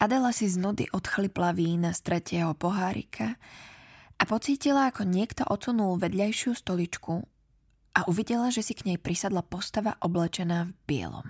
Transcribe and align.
Adela 0.00 0.32
si 0.32 0.48
z 0.48 0.56
nudy 0.56 0.88
odchlipla 0.96 1.52
vína 1.52 1.92
z 1.92 2.00
tretieho 2.00 2.56
pohárika 2.56 3.36
a 4.16 4.22
pocítila, 4.24 4.88
ako 4.88 5.04
niekto 5.04 5.44
odsunul 5.44 6.00
vedľajšiu 6.00 6.56
stoličku 6.56 7.20
a 7.92 8.00
uvidela, 8.08 8.48
že 8.48 8.64
si 8.64 8.72
k 8.72 8.88
nej 8.88 8.96
prisadla 8.96 9.44
postava 9.44 10.00
oblečená 10.00 10.72
v 10.72 10.72
bielom. 10.88 11.28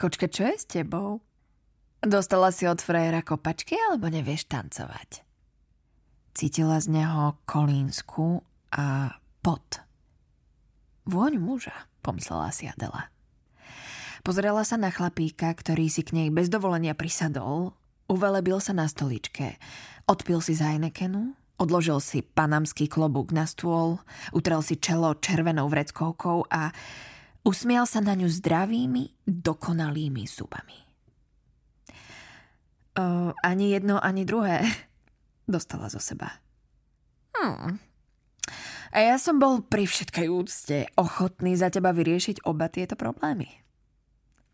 Kočka, 0.00 0.24
čo 0.32 0.48
je 0.48 0.56
s 0.56 0.64
tebou? 0.64 1.20
Dostala 2.00 2.48
si 2.48 2.64
od 2.64 2.80
frajera 2.80 3.20
kopačky 3.20 3.76
alebo 3.76 4.08
nevieš 4.08 4.48
tancovať? 4.48 5.20
Cítila 6.32 6.80
z 6.80 6.96
neho 6.96 7.36
kolínsku 7.44 8.40
a 8.72 9.20
pot. 9.44 9.84
Vôň 11.04 11.36
muža, 11.36 11.76
pomyslela 12.00 12.48
si 12.56 12.70
Adela. 12.70 13.12
Pozrela 14.28 14.60
sa 14.60 14.76
na 14.76 14.92
chlapíka, 14.92 15.48
ktorý 15.56 15.88
si 15.88 16.04
k 16.04 16.12
nej 16.12 16.28
bez 16.28 16.52
dovolenia 16.52 16.92
prisadol, 16.92 17.72
uvelebil 18.12 18.60
sa 18.60 18.76
na 18.76 18.84
stoličke, 18.84 19.56
odpil 20.04 20.44
si 20.44 20.52
z 20.52 20.68
Heinekenu, 20.68 21.32
odložil 21.56 21.96
si 22.04 22.20
panamský 22.20 22.92
klobúk 22.92 23.32
na 23.32 23.48
stôl, 23.48 23.96
utrel 24.36 24.60
si 24.60 24.76
čelo 24.76 25.16
červenou 25.16 25.72
vreckovkou 25.72 26.44
a 26.52 26.76
usmial 27.40 27.88
sa 27.88 28.04
na 28.04 28.12
ňu 28.12 28.28
zdravými, 28.28 29.24
dokonalými 29.24 30.28
zubami. 30.28 30.76
O, 33.00 33.32
ani 33.32 33.72
jedno, 33.72 33.96
ani 33.96 34.28
druhé. 34.28 34.60
Dostala 35.56 35.88
zo 35.88 36.04
seba. 36.04 36.36
Hmm. 37.32 37.80
A 38.92 38.98
ja 39.00 39.16
som 39.16 39.40
bol 39.40 39.64
pri 39.64 39.88
všetkej 39.88 40.28
úcte 40.28 40.84
ochotný 41.00 41.56
za 41.56 41.72
teba 41.72 41.96
vyriešiť 41.96 42.44
oba 42.44 42.68
tieto 42.68 42.92
problémy. 42.92 43.64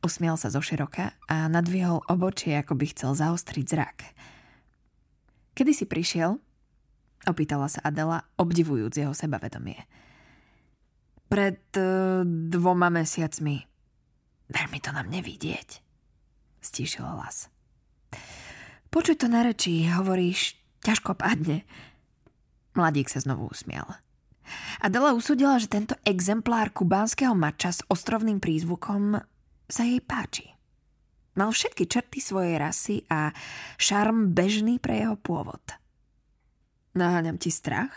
Usmial 0.05 0.37
sa 0.37 0.53
zo 0.53 0.61
a 0.61 1.49
nadvihol 1.49 2.05
obočie, 2.13 2.61
ako 2.61 2.77
by 2.77 2.93
chcel 2.93 3.17
zaostriť 3.17 3.65
zrak. 3.65 3.97
Kedy 5.57 5.73
si 5.73 5.89
prišiel? 5.89 6.37
Opýtala 7.25 7.73
sa 7.73 7.81
Adela, 7.81 8.29
obdivujúc 8.37 8.93
jeho 8.93 9.17
sebavedomie. 9.17 9.81
Pred 11.33 11.61
uh, 11.81 12.21
dvoma 12.53 12.93
mesiacmi. 12.93 13.65
Veľmi 14.53 14.79
to 14.85 14.93
nám 14.93 15.09
nevidieť. 15.09 15.81
Stíšil 16.61 17.09
hlas. 17.09 17.49
Počuť 18.93 19.25
to 19.25 19.27
na 19.33 19.41
reči, 19.41 19.89
hovoríš, 19.89 20.61
ťažko 20.85 21.17
padne. 21.17 21.65
Mladík 22.77 23.09
sa 23.09 23.25
znovu 23.25 23.49
usmial. 23.49 23.89
Adela 24.85 25.17
usúdila, 25.17 25.57
že 25.57 25.73
tento 25.73 25.97
exemplár 26.05 26.77
kubánskeho 26.77 27.33
mača 27.33 27.73
s 27.73 27.81
ostrovným 27.89 28.37
prízvukom 28.37 29.25
sa 29.69 29.83
jej 29.85 30.01
páči. 30.01 30.55
Mal 31.35 31.51
všetky 31.51 31.91
črty 31.91 32.23
svojej 32.23 32.57
rasy 32.63 33.03
a 33.11 33.35
šarm 33.75 34.31
bežný 34.31 34.79
pre 34.79 35.03
jeho 35.03 35.19
pôvod. 35.19 35.63
Naháňam 36.95 37.43
ti 37.43 37.51
strach? 37.51 37.91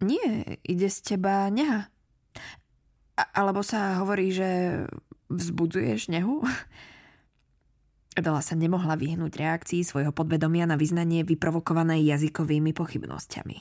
Nie, 0.00 0.62
ide 0.62 0.86
z 0.86 0.98
teba 1.02 1.50
neha. 1.50 1.90
A- 3.18 3.30
alebo 3.36 3.60
sa 3.66 3.98
hovorí, 3.98 4.30
že 4.30 4.82
vzbudzuješ 5.28 6.14
nehu? 6.14 6.46
Adela 8.18 8.42
sa 8.42 8.54
nemohla 8.54 8.94
vyhnúť 8.94 9.32
reakcii 9.34 9.82
svojho 9.82 10.14
podvedomia 10.14 10.66
na 10.66 10.78
vyznanie 10.78 11.26
vyprovokované 11.26 12.02
jazykovými 12.06 12.70
pochybnosťami. 12.70 13.58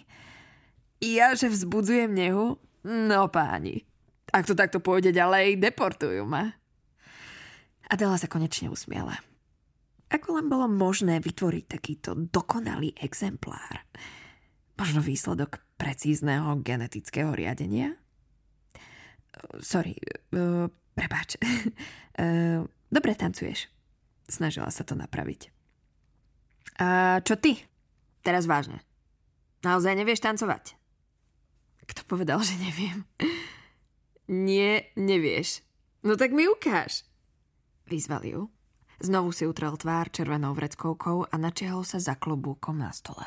Ja, 1.01 1.33
že 1.33 1.49
vzbudzujem 1.49 2.11
nehu? 2.13 2.61
No 2.85 3.21
páni, 3.27 3.83
ak 4.29 4.45
to 4.45 4.53
takto 4.53 4.77
pôjde 4.81 5.13
ďalej, 5.13 5.57
deportujú 5.57 6.25
ma. 6.25 6.53
Adela 7.89 8.17
sa 8.21 8.29
konečne 8.29 8.69
usmiela. 8.69 9.17
Ako 10.09 10.41
len 10.41 10.49
bolo 10.49 10.65
možné 10.65 11.21
vytvoriť 11.21 11.65
takýto 11.69 12.17
dokonalý 12.17 12.97
exemplár? 12.97 13.85
Možno 14.77 15.05
výsledok 15.05 15.61
precízneho 15.77 16.57
genetického 16.65 17.33
riadenia? 17.33 17.93
Sorry, 19.61 19.97
uh, 20.33 20.65
prepáč. 20.97 21.37
Uh, 22.17 22.65
dobre 22.95 23.13
tancuješ. 23.13 23.69
Snažila 24.29 24.69
sa 24.69 24.85
to 24.85 24.93
napraviť. 24.97 25.49
A 26.81 27.19
čo 27.25 27.37
ty? 27.37 27.57
Teraz 28.21 28.45
vážne. 28.45 28.81
Naozaj 29.65 29.97
nevieš 29.97 30.23
tancovať? 30.23 30.77
Kto 31.89 32.05
povedal, 32.05 32.39
že 32.45 32.55
neviem? 32.61 33.03
Nie, 34.29 34.93
nevieš. 34.93 35.65
No 36.05 36.13
tak 36.13 36.29
mi 36.29 36.45
ukáž. 36.45 37.01
Vyzval 37.89 38.23
ju. 38.29 38.41
Znovu 39.01 39.33
si 39.33 39.49
utrel 39.49 39.73
tvár 39.73 40.13
červenou 40.13 40.53
vreckovkou 40.53 41.25
a 41.25 41.35
načiahol 41.39 41.81
sa 41.81 41.97
za 41.97 42.13
klobúkom 42.13 42.77
na 42.77 42.93
stole. 42.93 43.25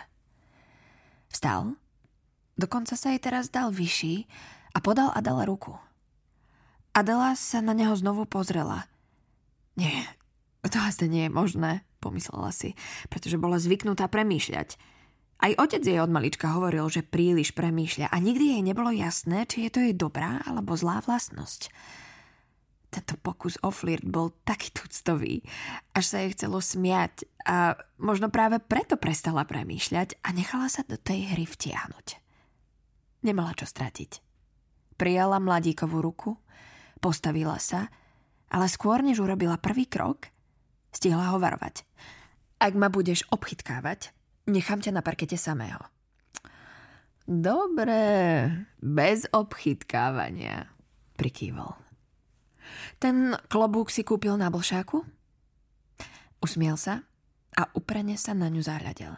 Vstal. 1.26 1.74
Dokonca 2.54 2.94
sa 2.94 3.10
jej 3.10 3.18
teraz 3.18 3.50
dal 3.50 3.74
vyšší 3.74 4.28
a 4.76 4.78
podal 4.78 5.10
Adela 5.10 5.42
ruku. 5.42 5.74
Adela 6.92 7.32
sa 7.34 7.64
na 7.64 7.72
neho 7.72 7.96
znovu 7.96 8.28
pozrela. 8.28 8.84
Nie, 9.74 10.04
to 10.68 10.76
asi 10.76 11.08
nie 11.08 11.26
je 11.26 11.32
možné, 11.32 11.82
pomyslela 11.98 12.52
si, 12.52 12.76
pretože 13.08 13.40
bola 13.40 13.56
zvyknutá 13.56 14.06
premýšľať. 14.12 14.76
Aj 15.42 15.58
otec 15.58 15.82
jej 15.82 15.98
od 15.98 16.06
malička 16.06 16.54
hovoril, 16.54 16.86
že 16.86 17.02
príliš 17.02 17.50
premýšľa 17.50 18.14
a 18.14 18.16
nikdy 18.22 18.54
jej 18.54 18.62
nebolo 18.62 18.94
jasné, 18.94 19.42
či 19.50 19.66
je 19.66 19.70
to 19.74 19.82
jej 19.82 19.90
dobrá 19.90 20.38
alebo 20.46 20.78
zlá 20.78 21.02
vlastnosť. 21.02 21.66
Tento 22.94 23.18
pokus 23.18 23.58
o 23.66 23.74
flirt 23.74 24.06
bol 24.06 24.30
taký 24.46 24.70
tuctový, 24.70 25.42
až 25.98 26.04
sa 26.06 26.16
jej 26.22 26.30
chcelo 26.38 26.62
smiať 26.62 27.26
a 27.42 27.74
možno 27.98 28.30
práve 28.30 28.62
preto 28.62 28.94
prestala 28.94 29.42
premýšľať 29.42 30.22
a 30.22 30.30
nechala 30.30 30.70
sa 30.70 30.86
do 30.86 30.94
tej 30.94 31.34
hry 31.34 31.42
vtiahnuť. 31.42 32.06
Nemala 33.26 33.50
čo 33.58 33.66
stratiť. 33.66 34.22
Prijala 34.94 35.42
mladíkovú 35.42 35.98
ruku, 35.98 36.38
postavila 37.02 37.58
sa, 37.58 37.90
ale 38.46 38.70
skôr 38.70 39.02
než 39.02 39.18
urobila 39.18 39.58
prvý 39.58 39.90
krok, 39.90 40.30
stihla 40.94 41.34
ho 41.34 41.42
varovať. 41.42 41.82
Ak 42.62 42.78
ma 42.78 42.86
budeš 42.86 43.26
obchytkávať, 43.32 44.14
Nechám 44.50 44.82
ťa 44.82 44.98
na 44.98 45.02
parkete 45.06 45.38
samého. 45.38 45.78
Dobre, 47.22 48.50
bez 48.82 49.30
obchytkávania, 49.30 50.66
prikývol. 51.14 51.78
Ten 52.98 53.38
klobúk 53.46 53.94
si 53.94 54.02
kúpil 54.02 54.34
na 54.34 54.50
blšáku? 54.50 55.06
Usmiel 56.42 56.74
sa 56.74 57.06
a 57.54 57.70
uprene 57.78 58.18
sa 58.18 58.34
na 58.34 58.50
ňu 58.50 58.58
zahľadel. 58.58 59.14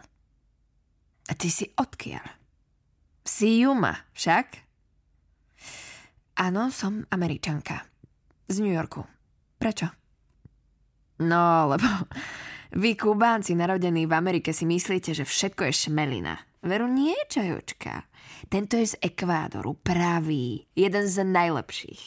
A 1.24 1.32
ty 1.32 1.48
si 1.48 1.72
odkiaľ? 1.72 2.24
Si 3.24 3.64
Juma, 3.64 4.04
však? 4.12 4.60
Áno, 6.36 6.68
som 6.68 7.08
američanka. 7.08 7.88
Z 8.44 8.60
New 8.60 8.72
Yorku. 8.72 9.00
Prečo? 9.56 9.88
No, 11.24 11.72
lebo 11.72 11.88
vy, 12.74 12.98
Kubánci, 12.98 13.54
narodení 13.54 14.04
v 14.04 14.12
Amerike, 14.12 14.50
si 14.52 14.66
myslíte, 14.66 15.14
že 15.14 15.24
všetko 15.24 15.70
je 15.70 15.72
šmelina. 15.88 16.36
Veru 16.64 16.88
nie, 16.88 17.14
čajočka. 17.28 18.08
Tento 18.48 18.76
je 18.76 18.92
z 18.92 19.00
Ekvádoru, 19.00 19.76
pravý, 19.80 20.64
jeden 20.76 21.04
z 21.08 21.24
najlepších. 21.24 22.02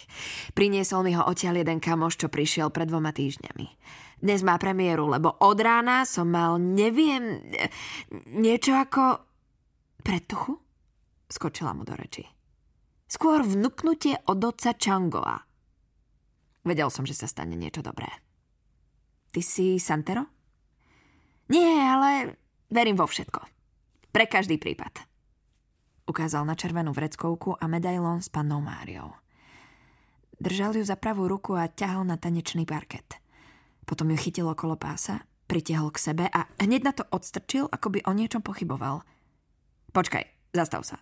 Priniesol 0.54 1.06
mi 1.06 1.14
ho 1.14 1.26
odtiaľ 1.26 1.62
jeden 1.62 1.78
kamoš, 1.82 2.22
čo 2.22 2.28
prišiel 2.30 2.70
pred 2.74 2.90
dvoma 2.90 3.14
týždňami. 3.14 3.68
Dnes 4.18 4.42
má 4.42 4.58
premiéru, 4.58 5.10
lebo 5.10 5.30
od 5.30 5.58
rána 5.62 6.06
som 6.10 6.30
mal, 6.30 6.58
neviem, 6.58 7.42
niečo 8.34 8.74
ako... 8.74 9.22
Predtuchu? 10.02 10.58
Skočila 11.28 11.76
mu 11.76 11.84
do 11.84 11.94
reči. 11.94 12.24
Skôr 13.08 13.44
vnúknutie 13.44 14.18
od 14.26 14.40
oca 14.42 14.72
Changoa. 14.74 15.38
Vedel 16.64 16.90
som, 16.92 17.04
že 17.08 17.16
sa 17.16 17.28
stane 17.28 17.56
niečo 17.56 17.84
dobré. 17.84 18.10
Ty 19.32 19.42
si 19.44 19.78
Santero? 19.78 20.37
Nie, 21.48 21.80
ale 21.80 22.36
verím 22.68 23.00
vo 23.00 23.08
všetko. 23.08 23.40
Pre 24.12 24.26
každý 24.28 24.60
prípad. 24.60 25.08
Ukázal 26.08 26.48
na 26.48 26.56
červenú 26.56 26.96
vreckovku 26.96 27.60
a 27.60 27.68
medailón 27.68 28.24
s 28.24 28.32
pannou 28.32 28.64
Máriou. 28.64 29.12
Držal 30.38 30.78
ju 30.78 30.84
za 30.86 30.96
pravú 30.96 31.28
ruku 31.28 31.58
a 31.58 31.68
ťahal 31.68 32.08
na 32.08 32.16
tanečný 32.16 32.64
parket. 32.64 33.20
Potom 33.84 34.12
ju 34.12 34.18
chytil 34.20 34.48
okolo 34.48 34.76
pása, 34.76 35.24
pritiahol 35.48 35.92
k 35.96 36.04
sebe 36.12 36.26
a 36.28 36.46
hneď 36.60 36.82
na 36.84 36.94
to 36.94 37.04
odstrčil, 37.10 37.72
ako 37.72 37.98
by 37.98 38.00
o 38.06 38.12
niečom 38.12 38.44
pochyboval. 38.44 39.04
Počkaj, 39.96 40.54
zastav 40.54 40.84
sa. 40.84 41.00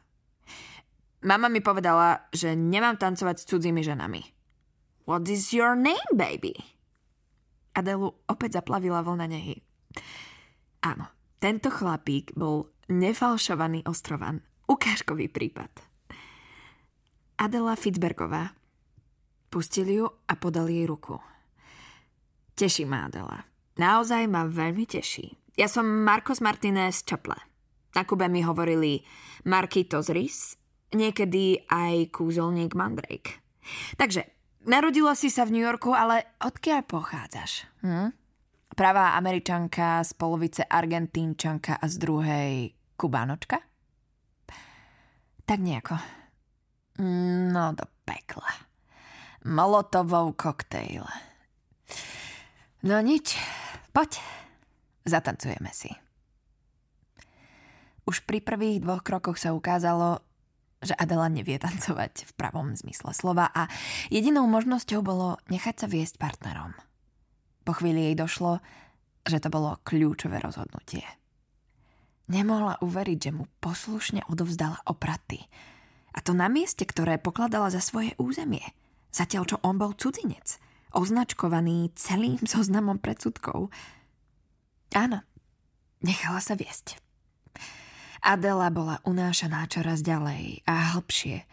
Mama 1.25 1.49
mi 1.49 1.59
povedala, 1.59 2.29
že 2.29 2.53
nemám 2.53 3.01
tancovať 3.01 3.41
s 3.41 3.47
cudzími 3.49 3.81
ženami. 3.81 4.21
What 5.09 5.25
is 5.25 5.53
your 5.53 5.73
name, 5.73 6.13
baby? 6.13 6.53
Adelu 7.73 8.13
opäť 8.29 8.61
zaplavila 8.61 9.01
vlna 9.01 9.25
nehy. 9.25 9.61
Áno, 10.85 11.09
tento 11.41 11.73
chlapík 11.73 12.37
bol 12.37 12.69
nefalšovaný 12.93 13.89
ostrovan. 13.89 14.45
Ukážkový 14.69 15.33
prípad. 15.33 15.73
Adela 17.41 17.73
Fitzbergová. 17.73 18.53
Pustili 19.49 19.97
ju 19.97 20.05
a 20.05 20.33
podali 20.37 20.83
jej 20.83 20.85
ruku. 20.85 21.17
Teší 22.53 22.85
ma 22.85 23.09
Adela. 23.09 23.49
Naozaj 23.81 24.29
ma 24.29 24.45
veľmi 24.45 24.85
teší. 24.85 25.57
Ja 25.57 25.65
som 25.65 25.89
Marcos 26.05 26.39
Martinez 26.39 27.01
Čaple. 27.01 27.35
Na 27.97 28.05
Kube 28.05 28.29
mi 28.29 28.45
hovorili 28.45 29.01
Marquitos 29.47 30.13
Rys, 30.13 30.59
niekedy 30.93 31.65
aj 31.65 32.13
kúzelník 32.13 32.77
Mandrake. 32.77 33.41
Takže, 33.97 34.27
narodila 34.67 35.17
si 35.17 35.33
sa 35.33 35.47
v 35.47 35.57
New 35.57 35.63
Yorku, 35.65 35.95
ale 35.95 36.37
odkiaľ 36.43 36.85
pochádzaš? 36.85 37.65
Hm? 37.81 38.24
Pravá 38.75 39.15
američanka, 39.15 40.03
z 40.03 40.11
polovice 40.19 40.67
argentínčanka 40.67 41.79
a 41.79 41.85
z 41.87 41.95
druhej 41.95 42.51
kubánočka? 42.99 43.63
Tak 45.47 45.59
nejako. 45.63 45.95
No 47.55 47.71
do 47.71 47.87
pekla. 48.03 48.51
Molotovou 49.47 50.35
koktejl. 50.35 51.07
No 52.83 52.99
nič, 52.99 53.39
poď, 53.95 54.19
zatancujeme 55.07 55.71
si. 55.71 55.95
Už 58.03 58.27
pri 58.27 58.43
prvých 58.43 58.83
dvoch 58.83 59.07
krokoch 59.07 59.39
sa 59.39 59.55
ukázalo, 59.55 60.19
že 60.83 60.91
Adela 60.99 61.31
nevie 61.31 61.55
tancovať 61.55 62.27
v 62.27 62.31
pravom 62.35 62.75
zmysle 62.75 63.15
slova 63.15 63.47
a 63.55 63.71
jedinou 64.11 64.43
možnosťou 64.51 64.99
bolo 64.99 65.39
nechať 65.47 65.75
sa 65.79 65.87
viesť 65.87 66.19
partnerom. 66.19 66.75
Po 67.65 67.73
chvíli 67.73 68.13
jej 68.13 68.15
došlo, 68.15 68.61
že 69.25 69.41
to 69.41 69.49
bolo 69.49 69.81
kľúčové 69.81 70.37
rozhodnutie. 70.37 71.03
Nemohla 72.29 72.79
uveriť, 72.81 73.17
že 73.29 73.31
mu 73.33 73.49
poslušne 73.59 74.21
odovzdala 74.29 74.81
opraty. 74.85 75.45
A 76.15 76.21
to 76.21 76.31
na 76.31 76.47
mieste, 76.47 76.85
ktoré 76.87 77.17
pokladala 77.19 77.73
za 77.73 77.81
svoje 77.81 78.15
územie. 78.21 78.63
Zatiaľ, 79.09 79.43
čo 79.49 79.57
on 79.65 79.75
bol 79.75 79.97
cudzinec– 79.97 80.55
označkovaný 80.95 81.91
celým 81.93 82.39
zoznamom 82.47 82.97
predsudkov. 82.97 83.69
Áno, 84.95 85.19
nechala 85.99 86.39
sa 86.39 86.55
viesť. 86.55 87.03
Adela 88.25 88.73
bola 88.73 89.03
unášaná 89.05 89.69
čoraz 89.69 90.01
ďalej 90.01 90.65
a 90.65 90.97
hlbšie, 90.97 91.45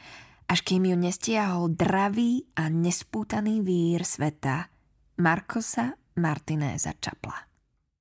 až 0.48 0.58
kým 0.64 0.88
ju 0.88 0.96
nestiahol 0.96 1.68
dravý 1.68 2.48
a 2.56 2.72
nespútaný 2.72 3.60
vír 3.60 4.08
sveta 4.08 4.72
Markosa 5.20 6.00
Martinéza 6.16 6.92
Čapla. 7.00 7.51